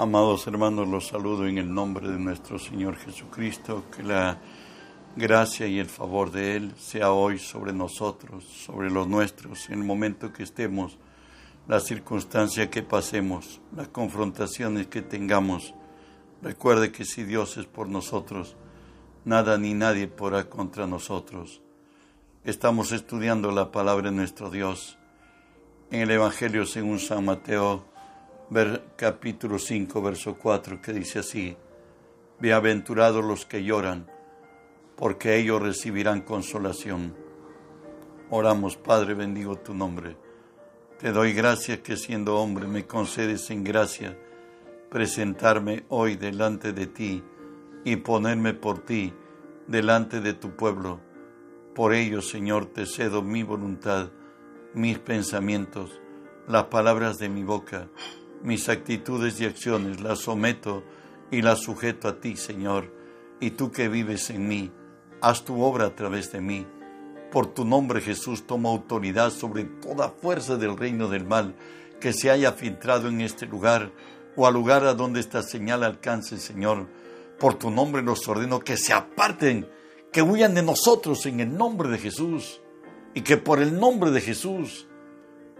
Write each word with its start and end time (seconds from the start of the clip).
Amados 0.00 0.46
hermanos, 0.46 0.86
los 0.86 1.08
saludo 1.08 1.48
en 1.48 1.58
el 1.58 1.74
nombre 1.74 2.08
de 2.08 2.20
nuestro 2.20 2.56
Señor 2.60 2.94
Jesucristo, 2.98 3.82
que 3.90 4.04
la 4.04 4.38
gracia 5.16 5.66
y 5.66 5.80
el 5.80 5.88
favor 5.88 6.30
de 6.30 6.54
Él 6.54 6.72
sea 6.78 7.10
hoy 7.10 7.40
sobre 7.40 7.72
nosotros, 7.72 8.44
sobre 8.44 8.92
los 8.92 9.08
nuestros, 9.08 9.68
en 9.70 9.80
el 9.80 9.84
momento 9.84 10.32
que 10.32 10.44
estemos, 10.44 10.98
la 11.66 11.80
circunstancia 11.80 12.70
que 12.70 12.84
pasemos, 12.84 13.60
las 13.74 13.88
confrontaciones 13.88 14.86
que 14.86 15.02
tengamos. 15.02 15.74
Recuerde 16.42 16.92
que 16.92 17.04
si 17.04 17.24
Dios 17.24 17.56
es 17.56 17.66
por 17.66 17.88
nosotros, 17.88 18.54
nada 19.24 19.58
ni 19.58 19.74
nadie 19.74 20.06
podrá 20.06 20.48
contra 20.48 20.86
nosotros. 20.86 21.60
Estamos 22.44 22.92
estudiando 22.92 23.50
la 23.50 23.72
palabra 23.72 24.10
de 24.10 24.16
nuestro 24.16 24.48
Dios 24.48 24.96
en 25.90 26.02
el 26.02 26.12
Evangelio 26.12 26.66
según 26.66 27.00
San 27.00 27.24
Mateo 27.24 27.97
capítulo 28.96 29.58
5, 29.58 30.00
verso 30.00 30.38
4, 30.38 30.80
que 30.80 30.94
dice 30.94 31.18
así, 31.18 31.54
Bienaventurados 32.40 33.22
los 33.22 33.44
que 33.44 33.62
lloran, 33.62 34.10
porque 34.96 35.36
ellos 35.36 35.60
recibirán 35.60 36.22
consolación. 36.22 37.14
Oramos, 38.30 38.76
Padre, 38.76 39.12
bendigo 39.12 39.56
tu 39.56 39.74
nombre. 39.74 40.16
Te 40.98 41.12
doy 41.12 41.34
gracias 41.34 41.80
que 41.80 41.96
siendo 41.96 42.38
hombre 42.38 42.66
me 42.66 42.86
concedes 42.86 43.50
en 43.50 43.64
gracia 43.64 44.18
presentarme 44.88 45.84
hoy 45.90 46.16
delante 46.16 46.72
de 46.72 46.86
ti 46.86 47.22
y 47.84 47.96
ponerme 47.96 48.54
por 48.54 48.78
ti 48.78 49.12
delante 49.66 50.22
de 50.22 50.32
tu 50.32 50.56
pueblo. 50.56 51.00
Por 51.74 51.92
ello, 51.92 52.22
Señor, 52.22 52.66
te 52.66 52.86
cedo 52.86 53.20
mi 53.20 53.42
voluntad, 53.42 54.08
mis 54.72 54.98
pensamientos, 54.98 56.00
las 56.46 56.64
palabras 56.64 57.18
de 57.18 57.28
mi 57.28 57.44
boca 57.44 57.88
mis 58.42 58.68
actitudes 58.68 59.40
y 59.40 59.44
acciones 59.44 60.00
las 60.00 60.20
someto 60.20 60.84
y 61.30 61.42
las 61.42 61.60
sujeto 61.60 62.08
a 62.08 62.20
ti, 62.20 62.36
Señor, 62.36 62.92
y 63.40 63.50
tú 63.50 63.70
que 63.70 63.88
vives 63.88 64.30
en 64.30 64.48
mí, 64.48 64.72
haz 65.20 65.44
tu 65.44 65.62
obra 65.62 65.86
a 65.86 65.94
través 65.94 66.32
de 66.32 66.40
mí. 66.40 66.66
Por 67.30 67.46
tu 67.48 67.64
nombre, 67.64 68.00
Jesús, 68.00 68.46
toma 68.46 68.70
autoridad 68.70 69.30
sobre 69.30 69.64
toda 69.64 70.08
fuerza 70.08 70.56
del 70.56 70.76
reino 70.76 71.08
del 71.08 71.24
mal 71.24 71.54
que 72.00 72.12
se 72.12 72.30
haya 72.30 72.52
filtrado 72.52 73.08
en 73.08 73.20
este 73.20 73.46
lugar 73.46 73.92
o 74.36 74.46
al 74.46 74.54
lugar 74.54 74.84
a 74.84 74.94
donde 74.94 75.20
esta 75.20 75.42
señal 75.42 75.82
alcance, 75.82 76.38
Señor. 76.38 76.86
Por 77.38 77.54
tu 77.54 77.70
nombre 77.70 78.02
los 78.02 78.26
ordeno 78.28 78.60
que 78.60 78.76
se 78.76 78.92
aparten, 78.92 79.68
que 80.12 80.22
huyan 80.22 80.54
de 80.54 80.62
nosotros 80.62 81.26
en 81.26 81.40
el 81.40 81.56
nombre 81.56 81.88
de 81.88 81.98
Jesús 81.98 82.60
y 83.14 83.20
que 83.20 83.36
por 83.36 83.60
el 83.60 83.78
nombre 83.78 84.10
de 84.10 84.20
Jesús 84.20 84.86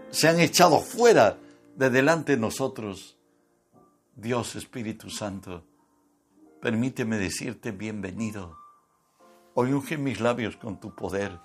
sean 0.09 0.39
echados 0.39 0.85
fuera 0.85 1.37
de 1.79 1.89
delante 1.89 2.33
de 2.33 2.41
nosotros. 2.41 3.17
Dios 4.13 4.57
Espíritu 4.57 5.09
Santo, 5.09 5.63
permíteme 6.61 7.17
decirte 7.17 7.71
bienvenido. 7.71 8.57
Hoy 9.53 9.71
unge 9.71 9.97
mis 9.97 10.19
labios 10.19 10.57
con 10.57 10.81
tu 10.81 10.93
poder. 10.93 11.39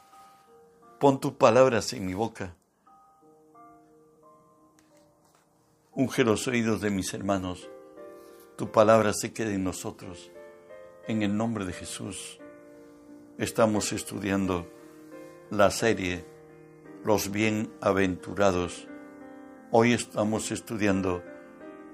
Pon 0.99 1.21
tus 1.21 1.35
palabras 1.35 1.93
en 1.93 2.05
mi 2.05 2.15
boca. 2.15 2.57
Unge 5.93 6.25
los 6.25 6.49
oídos 6.49 6.81
de 6.81 6.91
mis 6.91 7.15
hermanos. 7.15 7.71
Tu 8.57 8.73
palabra 8.73 9.13
se 9.13 9.33
quede 9.33 9.55
en 9.55 9.63
nosotros. 9.63 10.33
En 11.07 11.23
el 11.23 11.37
nombre 11.37 11.65
de 11.65 11.75
Jesús. 11.75 12.41
Estamos 13.39 13.93
estudiando 13.93 14.69
la 15.51 15.71
serie 15.71 16.25
Los 17.05 17.31
Bienaventurados 17.31 18.89
Hoy 19.77 19.93
estamos 19.93 20.53
estudiando 20.53 21.25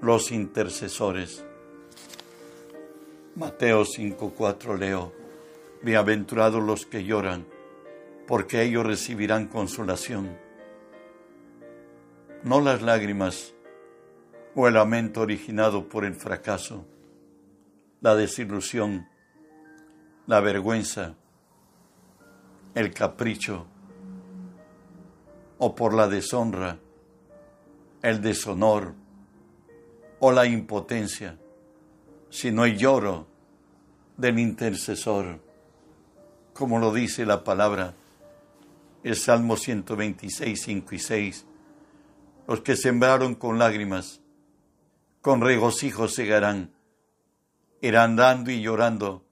los 0.03 0.31
intercesores. 0.31 1.43
Mateo 3.35 3.85
5:4 3.85 4.77
leo, 4.77 5.11
Bienaventurados 5.81 6.61
los 6.61 6.85
que 6.85 7.03
lloran, 7.03 7.47
porque 8.27 8.61
ellos 8.61 8.85
recibirán 8.85 9.47
consolación. 9.47 10.37
No 12.43 12.61
las 12.61 12.83
lágrimas 12.83 13.55
o 14.53 14.67
el 14.67 14.75
lamento 14.75 15.21
originado 15.21 15.89
por 15.89 16.05
el 16.05 16.13
fracaso, 16.13 16.85
la 17.99 18.13
desilusión, 18.13 19.07
la 20.27 20.39
vergüenza, 20.39 21.15
el 22.75 22.93
capricho 22.93 23.65
o 25.57 25.73
por 25.73 25.95
la 25.95 26.07
deshonra 26.07 26.77
el 28.01 28.21
deshonor 28.21 28.93
o 30.19 30.31
la 30.31 30.45
impotencia, 30.45 31.37
sino 32.29 32.65
el 32.65 32.77
lloro 32.77 33.27
del 34.17 34.39
intercesor, 34.39 35.39
como 36.53 36.79
lo 36.79 36.93
dice 36.93 37.25
la 37.25 37.43
palabra, 37.43 37.95
el 39.03 39.15
Salmo 39.15 39.57
126, 39.57 40.61
5 40.61 40.95
y 40.95 40.99
6. 40.99 41.45
Los 42.47 42.61
que 42.61 42.75
sembraron 42.75 43.35
con 43.35 43.57
lágrimas, 43.57 44.21
con 45.21 45.41
regocijo 45.41 46.07
segarán, 46.07 46.71
irán 47.81 48.15
dando 48.15 48.51
y 48.51 48.61
llorando 48.61 49.25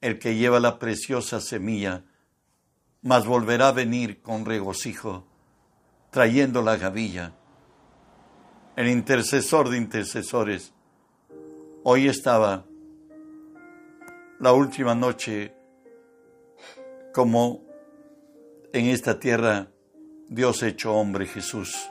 el 0.00 0.18
que 0.18 0.36
lleva 0.36 0.60
la 0.60 0.78
preciosa 0.78 1.40
semilla, 1.40 2.04
mas 3.02 3.26
volverá 3.26 3.68
a 3.68 3.72
venir 3.72 4.20
con 4.20 4.44
regocijo, 4.44 5.26
trayendo 6.10 6.62
la 6.62 6.76
gavilla 6.76 7.34
el 8.76 8.88
intercesor 8.88 9.68
de 9.68 9.76
intercesores. 9.76 10.72
Hoy 11.82 12.08
estaba 12.08 12.64
la 14.38 14.52
última 14.52 14.94
noche 14.94 15.54
como 17.12 17.62
en 18.72 18.86
esta 18.86 19.18
tierra 19.18 19.68
Dios 20.28 20.62
hecho 20.62 20.94
hombre 20.94 21.26
Jesús. 21.26 21.90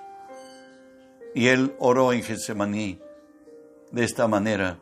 Y 1.36 1.48
él 1.48 1.76
oró 1.80 2.14
en 2.14 2.24
Getsemaní 2.24 3.00
de 3.92 4.04
esta 4.04 4.28
manera. 4.28 4.80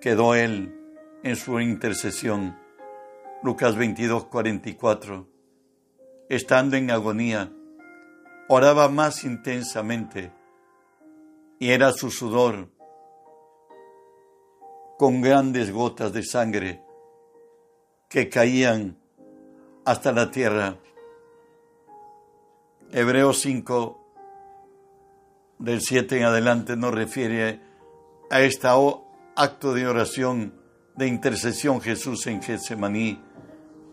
Quedó 0.00 0.34
él 0.34 0.74
en 1.22 1.36
su 1.36 1.60
intercesión. 1.60 2.56
Lucas 3.42 3.76
22, 3.76 4.26
44. 4.26 5.26
Estando 6.28 6.76
en 6.76 6.90
agonía, 6.90 7.52
oraba 8.52 8.88
más 8.88 9.22
intensamente 9.22 10.32
y 11.60 11.70
era 11.70 11.92
su 11.92 12.10
sudor 12.10 12.68
con 14.98 15.20
grandes 15.20 15.70
gotas 15.70 16.12
de 16.12 16.24
sangre 16.24 16.82
que 18.08 18.28
caían 18.28 18.98
hasta 19.84 20.10
la 20.10 20.32
tierra. 20.32 20.78
Hebreos 22.90 23.38
5, 23.38 24.14
del 25.60 25.80
7 25.80 26.18
en 26.18 26.24
adelante, 26.24 26.76
nos 26.76 26.92
refiere 26.92 27.60
a 28.30 28.40
este 28.40 28.66
acto 29.36 29.74
de 29.74 29.86
oración, 29.86 30.60
de 30.96 31.06
intercesión 31.06 31.80
Jesús 31.80 32.26
en 32.26 32.42
Getsemaní, 32.42 33.22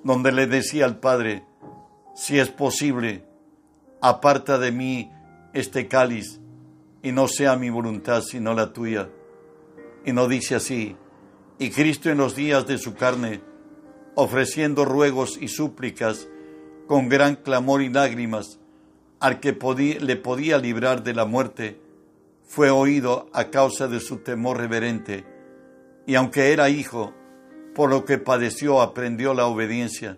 donde 0.03 0.31
le 0.31 0.47
decía 0.47 0.85
al 0.85 0.99
Padre, 0.99 1.45
si 2.15 2.39
es 2.39 2.49
posible, 2.49 3.26
aparta 4.01 4.57
de 4.57 4.71
mí 4.71 5.11
este 5.53 5.87
cáliz 5.87 6.39
y 7.01 7.11
no 7.11 7.27
sea 7.27 7.55
mi 7.55 7.69
voluntad 7.69 8.21
sino 8.21 8.53
la 8.53 8.73
tuya. 8.73 9.09
Y 10.05 10.13
no 10.13 10.27
dice 10.27 10.55
así, 10.55 10.95
y 11.59 11.69
Cristo 11.69 12.09
en 12.09 12.17
los 12.17 12.35
días 12.35 12.67
de 12.67 12.77
su 12.77 12.93
carne, 12.93 13.41
ofreciendo 14.15 14.85
ruegos 14.85 15.37
y 15.41 15.47
súplicas 15.47 16.27
con 16.87 17.09
gran 17.09 17.35
clamor 17.35 17.81
y 17.81 17.89
lágrimas 17.89 18.59
al 19.19 19.39
que 19.39 19.57
le 19.99 20.15
podía 20.15 20.57
librar 20.57 21.03
de 21.03 21.13
la 21.13 21.25
muerte, 21.25 21.81
fue 22.45 22.69
oído 22.69 23.29
a 23.33 23.49
causa 23.49 23.87
de 23.87 23.99
su 23.99 24.17
temor 24.17 24.57
reverente, 24.57 25.25
y 26.05 26.15
aunque 26.15 26.53
era 26.53 26.69
hijo, 26.69 27.13
por 27.75 27.89
lo 27.89 28.05
que 28.05 28.17
padeció 28.17 28.81
aprendió 28.81 29.33
la 29.33 29.45
obediencia, 29.45 30.17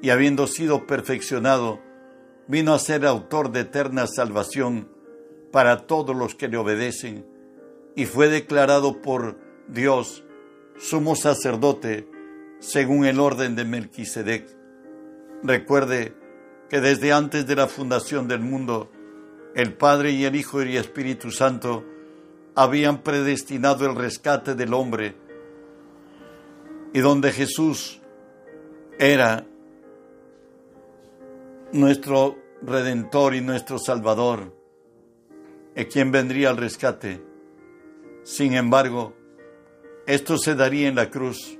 y 0.00 0.10
habiendo 0.10 0.46
sido 0.46 0.86
perfeccionado, 0.86 1.80
vino 2.52 2.74
a 2.74 2.78
ser 2.78 3.06
autor 3.06 3.50
de 3.50 3.60
eterna 3.60 4.06
salvación 4.06 4.86
para 5.52 5.86
todos 5.86 6.14
los 6.14 6.34
que 6.34 6.48
le 6.48 6.58
obedecen 6.58 7.24
y 7.96 8.04
fue 8.04 8.28
declarado 8.28 9.00
por 9.00 9.38
Dios 9.68 10.22
sumo 10.76 11.16
sacerdote 11.16 12.06
según 12.60 13.06
el 13.06 13.20
orden 13.20 13.56
de 13.56 13.64
Melquisedec. 13.64 14.46
Recuerde 15.42 16.12
que 16.68 16.82
desde 16.82 17.14
antes 17.14 17.46
de 17.46 17.56
la 17.56 17.68
fundación 17.68 18.28
del 18.28 18.40
mundo, 18.40 18.92
el 19.54 19.72
Padre 19.72 20.10
y 20.10 20.26
el 20.26 20.36
Hijo 20.36 20.62
y 20.62 20.72
el 20.72 20.76
Espíritu 20.76 21.30
Santo 21.30 21.86
habían 22.54 23.02
predestinado 23.02 23.86
el 23.86 23.96
rescate 23.96 24.54
del 24.54 24.74
hombre 24.74 25.14
y 26.92 27.00
donde 27.00 27.32
Jesús 27.32 28.02
era 28.98 29.46
nuestro 31.72 32.41
Redentor 32.64 33.34
y 33.34 33.40
nuestro 33.40 33.78
Salvador, 33.78 34.56
en 35.74 35.86
quien 35.86 36.12
vendría 36.12 36.50
al 36.50 36.56
rescate, 36.56 37.20
Sin 38.24 38.54
embargo, 38.54 39.14
esto 40.06 40.38
se 40.38 40.54
daría 40.54 40.88
en 40.88 40.94
la 40.94 41.10
cruz, 41.10 41.58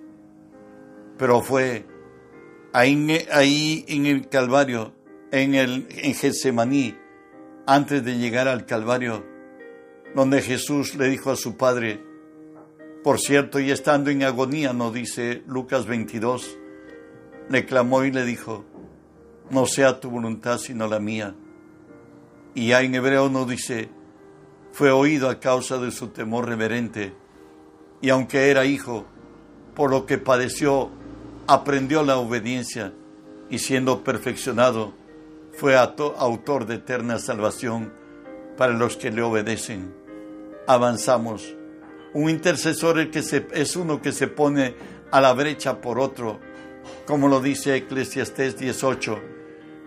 pero 1.18 1.42
fue 1.42 1.86
ahí, 2.72 3.26
ahí 3.32 3.84
en 3.88 4.06
el 4.06 4.28
Calvario, 4.28 4.94
en, 5.32 5.54
el, 5.54 5.88
en 5.90 6.14
Getsemaní, 6.14 6.96
antes 7.66 8.04
de 8.04 8.18
llegar 8.18 8.46
al 8.46 8.64
Calvario, 8.64 9.24
donde 10.14 10.40
Jesús 10.40 10.94
le 10.94 11.08
dijo 11.08 11.30
a 11.30 11.36
su 11.36 11.56
Padre, 11.56 12.00
por 13.02 13.18
cierto, 13.18 13.58
y 13.58 13.72
estando 13.72 14.10
en 14.10 14.22
agonía, 14.22 14.72
no 14.72 14.92
dice 14.92 15.42
Lucas 15.48 15.86
22, 15.86 16.58
le 17.48 17.66
clamó 17.66 18.04
y 18.04 18.12
le 18.12 18.24
dijo, 18.24 18.64
no 19.50 19.66
sea 19.66 20.00
tu 20.00 20.10
voluntad 20.10 20.58
sino 20.58 20.86
la 20.86 20.98
mía. 20.98 21.34
Y 22.54 22.68
ya 22.68 22.82
en 22.82 22.94
hebreo 22.94 23.28
no 23.28 23.44
dice, 23.44 23.90
fue 24.72 24.90
oído 24.90 25.28
a 25.28 25.40
causa 25.40 25.78
de 25.78 25.90
su 25.90 26.08
temor 26.08 26.46
reverente, 26.46 27.14
y 28.00 28.10
aunque 28.10 28.50
era 28.50 28.64
hijo, 28.64 29.06
por 29.74 29.90
lo 29.90 30.06
que 30.06 30.18
padeció, 30.18 30.90
aprendió 31.46 32.02
la 32.02 32.18
obediencia, 32.18 32.92
y 33.48 33.58
siendo 33.58 34.02
perfeccionado, 34.02 34.94
fue 35.52 35.76
autor 35.76 36.66
de 36.66 36.76
eterna 36.76 37.18
salvación 37.18 37.92
para 38.56 38.72
los 38.72 38.96
que 38.96 39.10
le 39.10 39.22
obedecen. 39.22 39.94
Avanzamos. 40.66 41.54
Un 42.14 42.30
intercesor 42.30 42.98
es, 42.98 43.08
que 43.08 43.46
es 43.52 43.76
uno 43.76 44.00
que 44.00 44.12
se 44.12 44.28
pone 44.28 44.74
a 45.10 45.20
la 45.20 45.32
brecha 45.32 45.80
por 45.80 45.98
otro, 45.98 46.40
como 47.06 47.28
lo 47.28 47.40
dice 47.40 47.76
Eclesiastés 47.76 48.56
18. 48.58 49.20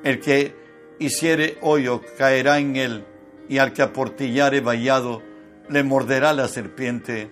El 0.04 0.20
que 0.20 0.56
hiciere 1.00 1.58
hoyo 1.62 2.02
caerá 2.18 2.60
en 2.60 2.76
él, 2.76 3.06
y 3.48 3.58
al 3.60 3.74
que 3.74 3.82
aportillare 3.82 4.62
vallado 4.62 5.22
le 5.70 5.84
morderá 5.84 6.34
la 6.34 6.48
serpiente. 6.48 7.30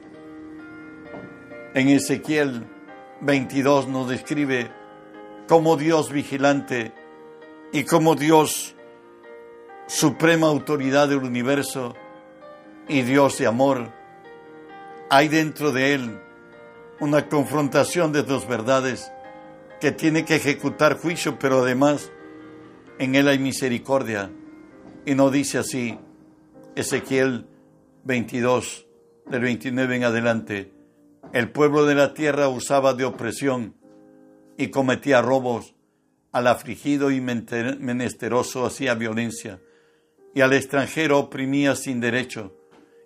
En 1.74 1.90
Ezequiel 1.90 2.66
22 3.22 3.88
nos 3.88 4.10
describe 4.10 4.72
como 5.48 5.76
Dios 5.76 6.12
vigilante 6.12 6.94
y 7.72 7.84
como 7.84 8.16
Dios 8.16 8.76
suprema 9.88 10.48
autoridad 10.48 11.10
del 11.10 11.20
universo 11.20 11.96
y 12.88 13.02
Dios 13.02 13.38
de 13.38 13.48
amor, 13.48 13.92
hay 15.10 15.28
dentro 15.28 15.72
de 15.72 15.94
él 15.94 16.20
una 17.00 17.28
confrontación 17.28 18.12
de 18.12 18.24
dos 18.24 18.48
verdades 18.48 19.12
que 19.84 19.92
tiene 19.92 20.24
que 20.24 20.38
ejecutar 20.38 20.98
juicio, 20.98 21.38
pero 21.38 21.60
además 21.60 22.10
en 23.00 23.16
él 23.16 23.28
hay 23.28 23.38
misericordia. 23.38 24.32
Y 25.06 25.14
no 25.14 25.30
dice 25.30 25.58
así 25.58 26.00
Ezequiel 26.74 27.48
22, 28.06 28.88
del 29.30 29.42
29 29.42 29.98
en 29.98 30.04
adelante, 30.06 30.72
el 31.34 31.52
pueblo 31.52 31.86
de 31.86 31.96
la 31.96 32.14
tierra 32.14 32.48
usaba 32.48 32.94
de 32.94 33.04
opresión 33.04 33.76
y 34.58 34.70
cometía 34.70 35.22
robos, 35.22 35.76
al 36.32 36.48
afligido 36.48 37.12
y 37.12 37.20
menesteroso 37.20 38.66
hacía 38.66 38.96
violencia, 38.96 39.60
y 40.34 40.40
al 40.40 40.54
extranjero 40.54 41.20
oprimía 41.20 41.76
sin 41.76 42.00
derecho, 42.00 42.56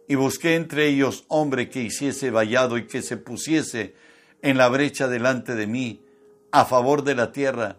y 0.07 0.13
busqué 0.13 0.53
entre 0.53 0.89
ellos 0.89 1.25
hombre 1.27 1.69
que 1.69 1.81
hiciese 1.81 2.29
vallado 2.29 2.77
y 2.77 2.85
que 2.85 3.01
se 3.01 3.17
pusiese 3.17 3.95
en 4.43 4.59
la 4.59 4.69
brecha 4.69 5.07
delante 5.07 5.55
de 5.55 5.65
mí, 5.65 6.03
a 6.51 6.65
favor 6.65 7.03
de 7.03 7.15
la 7.15 7.31
tierra, 7.31 7.77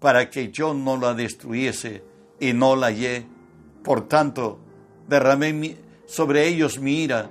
para 0.00 0.30
que 0.30 0.50
yo 0.50 0.74
no 0.74 0.96
la 0.96 1.14
destruyese, 1.14 2.04
y 2.40 2.52
no 2.52 2.74
la 2.76 2.88
hallé. 2.88 3.26
Por 3.84 4.08
tanto, 4.08 4.58
derramé 5.08 5.76
sobre 6.06 6.48
ellos 6.48 6.78
mi 6.78 7.02
ira, 7.02 7.30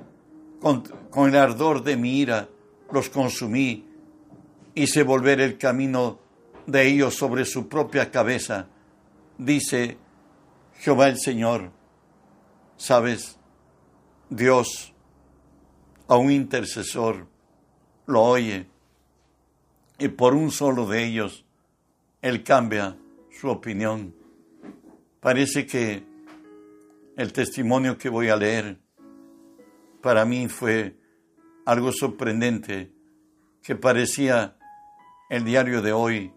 con, 0.61 0.81
con 1.09 1.29
el 1.29 1.35
ardor 1.35 1.83
de 1.83 1.97
mi 1.97 2.19
ira 2.19 2.47
los 2.91 3.09
consumí, 3.09 3.85
hice 4.75 5.03
volver 5.03 5.41
el 5.41 5.57
camino 5.57 6.19
de 6.65 6.87
ellos 6.87 7.15
sobre 7.15 7.45
su 7.45 7.67
propia 7.67 8.11
cabeza, 8.11 8.67
dice 9.37 9.97
Jehová 10.79 11.09
el 11.09 11.19
Señor. 11.19 11.71
¿Sabes? 12.77 13.37
Dios 14.29 14.93
a 16.07 16.15
un 16.15 16.31
intercesor 16.31 17.27
lo 18.05 18.21
oye 18.23 18.70
y 20.01 20.07
por 20.07 20.33
un 20.33 20.49
solo 20.49 20.87
de 20.87 21.05
ellos 21.05 21.45
él 22.23 22.43
cambia 22.43 22.97
su 23.29 23.49
opinión. 23.49 24.15
Parece 25.19 25.67
que 25.67 26.03
el 27.15 27.31
testimonio 27.31 27.99
que 27.99 28.09
voy 28.09 28.29
a 28.29 28.35
leer 28.35 28.79
para 30.01 30.25
mí 30.25 30.47
fue 30.47 30.95
algo 31.67 31.91
sorprendente 31.91 32.91
que 33.61 33.75
parecía 33.75 34.57
el 35.29 35.45
diario 35.45 35.83
de 35.83 35.93
hoy 35.93 36.33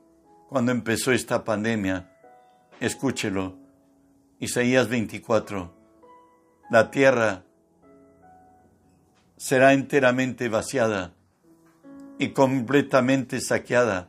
cuando 0.50 0.70
empezó 0.70 1.12
esta 1.12 1.42
pandemia. 1.42 2.12
Escúchelo. 2.80 3.56
Isaías 4.40 4.90
24. 4.90 5.74
La 6.68 6.90
tierra 6.90 7.44
será 9.38 9.72
enteramente 9.72 10.50
vaciada 10.50 11.13
y 12.18 12.30
completamente 12.30 13.40
saqueada, 13.40 14.08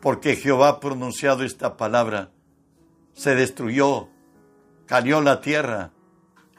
porque 0.00 0.36
Jehová 0.36 0.68
ha 0.68 0.80
pronunciado 0.80 1.44
esta 1.44 1.76
palabra. 1.76 2.30
Se 3.14 3.34
destruyó 3.34 4.08
cayó 4.88 5.20
la 5.20 5.42
tierra, 5.42 5.92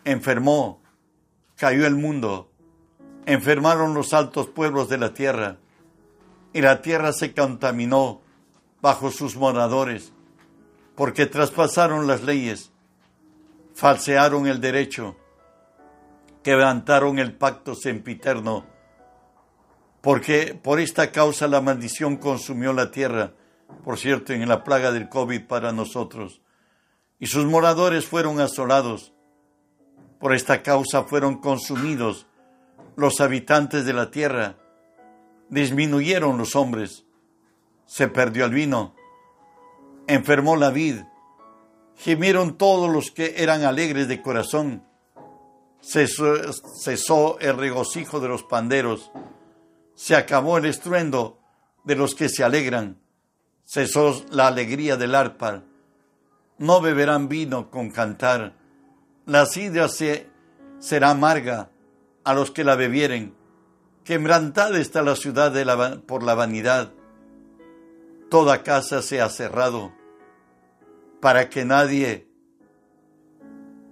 enfermó, 0.06 0.84
cayó 1.56 1.88
el 1.88 1.96
mundo, 1.96 2.52
enfermaron 3.26 3.96
los 3.96 4.14
altos 4.14 4.48
pueblos 4.48 4.88
de 4.88 5.00
la 5.00 5.16
tierra, 5.16 5.58
y 6.54 6.62
la 6.62 6.84
tierra 6.84 7.12
se 7.12 7.34
contaminó 7.34 8.22
bajo 8.82 9.10
sus 9.10 9.36
moradores, 9.36 10.14
porque 10.96 11.26
traspasaron 11.26 12.06
las 12.06 12.22
leyes, 12.22 12.72
falsearon 13.74 14.46
el 14.46 14.62
derecho, 14.62 15.18
quebrantaron 16.44 17.18
el 17.18 17.34
pacto 17.34 17.74
sempiterno, 17.74 18.64
porque 20.02 20.58
por 20.62 20.80
esta 20.80 21.12
causa 21.12 21.48
la 21.48 21.62
maldición 21.62 22.18
consumió 22.18 22.74
la 22.74 22.92
tierra, 22.92 23.34
por 23.84 23.98
cierto, 23.98 24.34
en 24.34 24.48
la 24.48 24.64
plaga 24.64 24.92
del 24.92 25.10
COVID 25.10 25.46
para 25.48 25.72
nosotros. 25.72 26.42
Y 27.20 27.28
sus 27.28 27.46
moradores 27.46 28.06
fueron 28.06 28.40
asolados. 28.40 29.14
Por 30.20 30.34
esta 30.34 30.64
causa 30.64 31.04
fueron 31.04 31.40
consumidos 31.40 32.28
los 32.96 33.22
habitantes 33.22 33.86
de 33.86 33.94
la 33.94 34.12
tierra, 34.12 34.58
disminuyeron 35.48 36.38
los 36.38 36.56
hombres, 36.56 37.06
se 37.86 38.10
perdió 38.10 38.44
el 38.44 38.52
vino, 38.52 38.94
enfermó 40.08 40.58
la 40.58 40.70
vid, 40.70 40.98
gemieron 41.96 42.58
todos 42.58 42.90
los 42.92 43.12
que 43.12 43.36
eran 43.38 43.64
alegres 43.64 44.10
de 44.10 44.22
corazón, 44.22 44.84
cesó, 45.82 46.36
cesó 46.84 47.40
el 47.40 47.56
regocijo 47.56 48.20
de 48.20 48.28
los 48.28 48.44
panderos, 48.44 49.12
se 50.00 50.16
acabó 50.16 50.58
el 50.58 50.64
estruendo 50.64 51.42
de 51.84 51.98
los 51.98 52.16
que 52.16 52.30
se 52.30 52.42
alegran, 52.42 53.02
cesó 53.66 54.24
la 54.32 54.48
alegría 54.48 54.96
del 54.96 55.14
arpa, 55.14 55.64
no 56.58 56.80
beberán 56.80 57.28
vino 57.28 57.70
con 57.70 57.92
cantar. 57.92 58.54
La 59.26 59.46
sidra 59.46 59.90
se, 59.90 60.30
será 60.80 61.10
amarga 61.10 61.70
a 62.24 62.34
los 62.34 62.50
que 62.50 62.64
la 62.64 62.78
bebieren. 62.78 63.36
Quebrantada 64.06 64.80
está 64.80 65.02
la 65.02 65.18
ciudad 65.18 65.52
de 65.52 65.66
la, 65.66 65.98
por 66.08 66.24
la 66.24 66.34
vanidad. 66.34 66.94
Toda 68.30 68.64
casa 68.64 69.02
se 69.02 69.20
ha 69.20 69.28
cerrado 69.28 69.92
para 71.20 71.50
que 71.50 71.66
nadie 71.66 72.26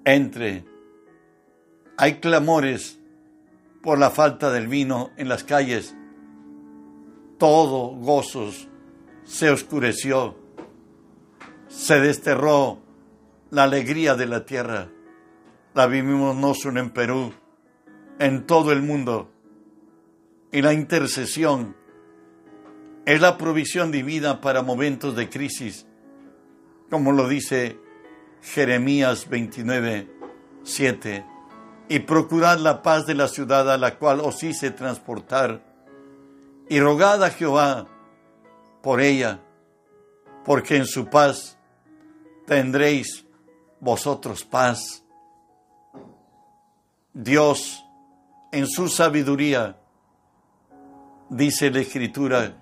entre. 0.06 0.64
Hay 1.98 2.22
clamores 2.22 2.97
por 3.88 4.00
la 4.00 4.10
falta 4.10 4.52
del 4.52 4.68
vino 4.68 5.12
en 5.16 5.30
las 5.30 5.46
calles. 5.46 5.96
Todo 7.38 7.96
gozos 7.96 8.68
se 9.24 9.50
oscureció 9.50 10.36
se 11.70 12.02
desterró 12.02 12.80
la 13.50 13.64
alegría 13.64 14.16
de 14.16 14.26
la 14.26 14.46
tierra. 14.46 14.90
La 15.74 15.88
vivimos 15.88 16.36
no 16.36 16.54
solo 16.54 16.82
en 16.82 16.90
Perú, 16.90 17.32
en 18.20 18.46
todo 18.46 18.74
el 18.74 18.82
mundo. 18.82 19.32
Y 20.52 20.62
la 20.62 20.74
intercesión 20.74 21.74
es 23.06 23.22
la 23.22 23.38
provisión 23.38 23.94
divina 23.94 24.42
para 24.42 24.64
momentos 24.64 25.16
de 25.16 25.30
crisis, 25.30 25.88
como 26.90 27.14
lo 27.14 27.30
dice 27.30 27.80
Jeremías 28.42 29.30
29, 29.30 30.10
7. 30.64 31.37
Y 31.90 32.00
procurad 32.00 32.60
la 32.60 32.82
paz 32.82 33.06
de 33.06 33.16
la 33.16 33.28
ciudad 33.28 33.72
a 33.72 33.78
la 33.78 33.98
cual 33.98 34.20
os 34.20 34.44
hice 34.44 34.72
transportar, 34.72 35.62
y 36.70 36.80
rogad 36.80 37.24
a 37.24 37.30
Jehová 37.30 37.88
por 38.82 39.00
ella, 39.00 39.40
porque 40.44 40.76
en 40.76 40.86
su 40.86 41.08
paz 41.08 41.58
tendréis 42.46 43.26
vosotros 43.80 44.44
paz. 44.44 45.04
Dios 47.14 47.84
en 48.52 48.68
su 48.68 48.90
sabiduría, 48.90 49.78
dice 51.30 51.72
la 51.72 51.80
Escritura, 51.80 52.54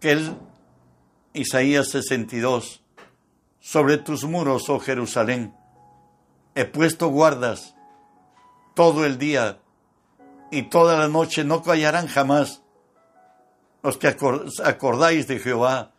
que 0.00 0.12
él, 0.12 0.36
Isaías 1.32 1.90
62, 1.90 2.82
sobre 3.60 3.98
tus 3.98 4.24
muros, 4.24 4.68
oh 4.68 4.78
Jerusalén, 4.78 5.54
he 6.54 6.64
puesto 6.64 7.08
guardas 7.08 7.75
todo 8.76 9.06
el 9.06 9.16
día 9.16 9.58
y 10.50 10.64
toda 10.64 10.98
la 10.98 11.08
noche, 11.08 11.44
no 11.44 11.62
callarán 11.62 12.06
jamás 12.08 12.62
los 13.82 13.96
que 13.96 14.14
acordáis 14.64 15.26
de 15.26 15.38
Jehová, 15.38 15.92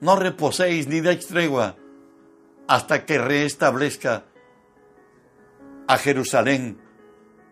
no 0.00 0.14
reposéis 0.14 0.86
ni 0.86 1.00
deis 1.00 1.26
tregua 1.26 1.74
hasta 2.68 3.04
que 3.04 3.18
reestablezca 3.18 4.26
a 5.88 5.98
Jerusalén 5.98 6.80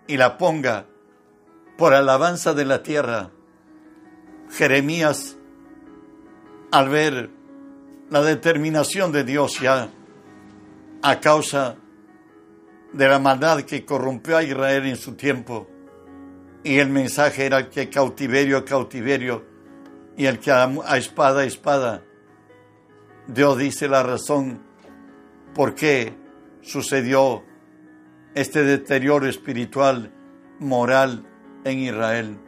y 0.06 0.16
la 0.16 0.38
ponga 0.38 0.86
por 1.76 1.92
alabanza 1.92 2.54
de 2.54 2.66
la 2.66 2.84
tierra. 2.84 3.30
Jeremías, 4.50 5.36
al 6.70 6.88
ver 6.88 7.30
la 8.10 8.22
determinación 8.22 9.10
de 9.10 9.24
Dios 9.24 9.58
ya 9.60 9.90
a 11.02 11.20
causa 11.20 11.78
de 12.96 13.08
la 13.08 13.18
maldad 13.18 13.60
que 13.62 13.84
corrompió 13.84 14.38
a 14.38 14.42
Israel 14.42 14.86
en 14.86 14.96
su 14.96 15.14
tiempo, 15.14 15.68
y 16.64 16.78
el 16.78 16.88
mensaje 16.88 17.44
era 17.44 17.68
que 17.68 17.90
cautiverio 17.90 18.56
a 18.56 18.64
cautiverio 18.64 19.44
y 20.16 20.24
el 20.24 20.38
que 20.38 20.50
a, 20.50 20.66
espada 20.96 21.42
a 21.42 21.44
espada. 21.44 22.02
Dios 23.28 23.58
dice 23.58 23.86
la 23.86 24.02
razón 24.02 24.62
por 25.54 25.74
qué 25.74 26.14
sucedió 26.62 27.44
este 28.34 28.64
deterioro 28.64 29.26
espiritual, 29.26 30.10
moral 30.58 31.26
en 31.64 31.78
Israel. 31.80 32.38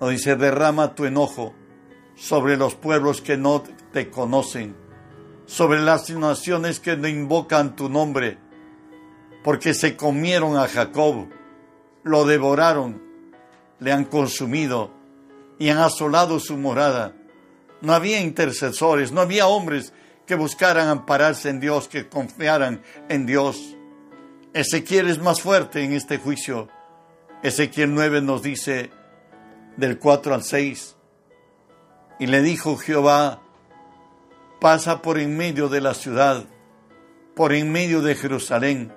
Nos 0.00 0.10
dice, 0.10 0.36
derrama 0.36 0.94
tu 0.94 1.04
enojo 1.04 1.54
sobre 2.16 2.56
los 2.56 2.74
pueblos 2.74 3.20
que 3.20 3.36
no 3.36 3.62
te 3.92 4.10
conocen, 4.10 4.74
sobre 5.44 5.80
las 5.80 6.08
naciones 6.10 6.80
que 6.80 6.96
no 6.96 7.06
invocan 7.08 7.76
tu 7.76 7.90
nombre, 7.90 8.38
porque 9.42 9.74
se 9.74 9.96
comieron 9.96 10.56
a 10.56 10.68
Jacob, 10.68 11.28
lo 12.02 12.24
devoraron, 12.24 13.02
le 13.78 13.92
han 13.92 14.04
consumido 14.04 14.90
y 15.58 15.68
han 15.68 15.78
asolado 15.78 16.40
su 16.40 16.56
morada. 16.56 17.14
No 17.80 17.94
había 17.94 18.20
intercesores, 18.20 19.12
no 19.12 19.20
había 19.20 19.46
hombres 19.46 19.92
que 20.26 20.34
buscaran 20.34 20.88
ampararse 20.88 21.48
en 21.48 21.60
Dios, 21.60 21.88
que 21.88 22.08
confiaran 22.08 22.82
en 23.08 23.26
Dios. 23.26 23.76
Ezequiel 24.52 25.08
es 25.08 25.18
más 25.18 25.40
fuerte 25.40 25.82
en 25.82 25.92
este 25.92 26.18
juicio. 26.18 26.68
Ezequiel 27.42 27.94
9 27.94 28.20
nos 28.20 28.42
dice 28.42 28.90
del 29.76 29.98
4 29.98 30.34
al 30.34 30.44
6. 30.44 30.96
Y 32.18 32.26
le 32.26 32.42
dijo 32.42 32.76
Jehová, 32.76 33.40
pasa 34.60 35.00
por 35.00 35.18
en 35.18 35.36
medio 35.36 35.68
de 35.68 35.80
la 35.80 35.94
ciudad, 35.94 36.44
por 37.34 37.54
en 37.54 37.72
medio 37.72 38.02
de 38.02 38.14
Jerusalén, 38.14 38.92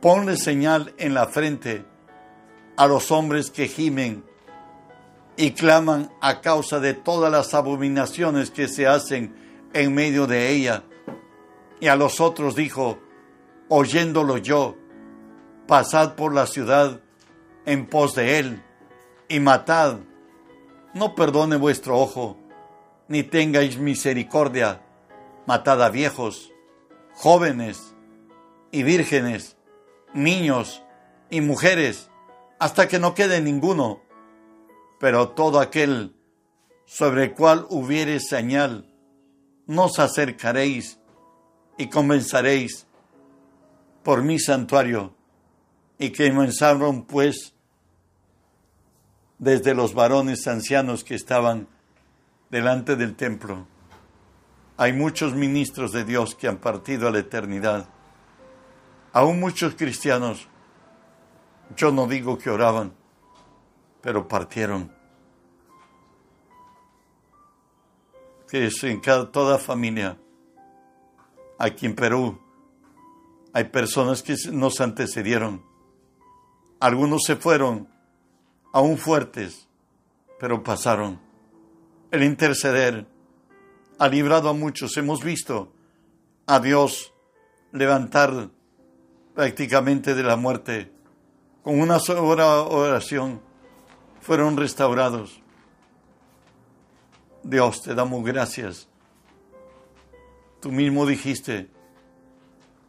ponle 0.00 0.36
señal 0.36 0.94
en 0.98 1.14
la 1.14 1.26
frente 1.26 1.84
a 2.76 2.86
los 2.86 3.10
hombres 3.10 3.50
que 3.50 3.66
gimen 3.66 4.24
y 5.36 5.52
claman 5.52 6.10
a 6.20 6.40
causa 6.40 6.80
de 6.80 6.94
todas 6.94 7.30
las 7.30 7.54
abominaciones 7.54 8.50
que 8.50 8.68
se 8.68 8.86
hacen 8.86 9.34
en 9.72 9.94
medio 9.94 10.26
de 10.26 10.50
ella. 10.50 10.84
Y 11.80 11.88
a 11.88 11.96
los 11.96 12.20
otros 12.20 12.54
dijo, 12.54 12.98
oyéndolo 13.68 14.38
yo, 14.38 14.76
pasad 15.66 16.14
por 16.14 16.34
la 16.34 16.46
ciudad 16.46 17.00
en 17.66 17.86
pos 17.86 18.14
de 18.14 18.38
él 18.38 18.62
y 19.28 19.40
matad. 19.40 19.98
No 20.94 21.14
perdone 21.14 21.56
vuestro 21.56 21.98
ojo, 21.98 22.38
ni 23.06 23.22
tengáis 23.22 23.78
misericordia. 23.78 24.80
Matad 25.46 25.82
a 25.82 25.90
viejos, 25.90 26.50
jóvenes 27.14 27.94
y 28.70 28.82
vírgenes, 28.82 29.57
niños 30.14 30.82
y 31.30 31.40
mujeres, 31.40 32.10
hasta 32.58 32.88
que 32.88 32.98
no 32.98 33.14
quede 33.14 33.40
ninguno. 33.40 34.00
Pero 34.98 35.30
todo 35.30 35.60
aquel 35.60 36.16
sobre 36.86 37.24
el 37.24 37.34
cual 37.34 37.66
hubiere 37.68 38.18
señal, 38.18 38.92
nos 39.66 39.98
acercaréis 39.98 40.98
y 41.76 41.88
comenzaréis 41.88 42.86
por 44.02 44.22
mi 44.22 44.38
santuario, 44.38 45.14
y 45.98 46.10
que 46.10 46.30
comenzaron 46.30 47.04
pues 47.04 47.54
desde 49.38 49.74
los 49.74 49.92
varones 49.92 50.46
ancianos 50.46 51.04
que 51.04 51.14
estaban 51.14 51.68
delante 52.50 52.96
del 52.96 53.14
templo. 53.14 53.66
Hay 54.78 54.92
muchos 54.92 55.34
ministros 55.34 55.92
de 55.92 56.04
Dios 56.04 56.34
que 56.34 56.48
han 56.48 56.56
partido 56.56 57.08
a 57.08 57.10
la 57.10 57.18
eternidad. 57.18 57.88
Aún 59.12 59.40
muchos 59.40 59.74
cristianos, 59.74 60.48
yo 61.76 61.90
no 61.92 62.06
digo 62.06 62.38
que 62.38 62.50
oraban, 62.50 62.92
pero 64.00 64.28
partieron. 64.28 64.92
Que 68.48 68.70
en 68.82 69.00
cada, 69.00 69.30
toda 69.30 69.58
familia, 69.58 70.18
aquí 71.58 71.86
en 71.86 71.94
Perú, 71.94 72.38
hay 73.52 73.64
personas 73.64 74.22
que 74.22 74.36
nos 74.52 74.80
antecedieron. 74.80 75.64
Algunos 76.80 77.22
se 77.24 77.36
fueron 77.36 77.88
aún 78.72 78.96
fuertes, 78.98 79.68
pero 80.38 80.62
pasaron. 80.62 81.20
El 82.10 82.22
interceder 82.22 83.06
ha 83.98 84.08
librado 84.08 84.48
a 84.48 84.52
muchos. 84.52 84.96
Hemos 84.96 85.22
visto 85.22 85.72
a 86.46 86.60
Dios 86.60 87.12
levantar 87.72 88.50
prácticamente 89.38 90.16
de 90.16 90.24
la 90.24 90.34
muerte. 90.34 90.90
Con 91.62 91.78
una 91.78 92.00
sola 92.00 92.62
oración 92.62 93.40
fueron 94.20 94.56
restaurados. 94.56 95.40
Dios, 97.44 97.80
te 97.82 97.94
damos 97.94 98.24
gracias. 98.24 98.88
Tú 100.60 100.72
mismo 100.72 101.06
dijiste, 101.06 101.70